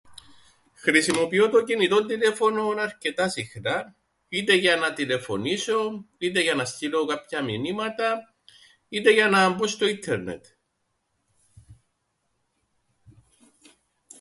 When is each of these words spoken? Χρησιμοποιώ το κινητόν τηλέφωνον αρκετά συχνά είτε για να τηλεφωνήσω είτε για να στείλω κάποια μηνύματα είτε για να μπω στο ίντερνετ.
Χρησιμοποιώ 0.73 1.49
το 1.49 1.63
κινητόν 1.63 2.07
τηλέφωνον 2.07 2.79
αρκετά 2.79 3.29
συχνά 3.29 3.95
είτε 4.29 4.53
για 4.53 4.75
να 4.75 4.93
τηλεφωνήσω 4.93 6.05
είτε 6.17 6.41
για 6.41 6.55
να 6.55 6.65
στείλω 6.65 7.05
κάποια 7.05 7.43
μηνύματα 7.43 8.33
είτε 8.89 9.11
για 9.11 9.29
να 9.29 9.49
μπω 9.49 9.67
στο 9.67 9.85
ίντερνετ. 9.87 10.45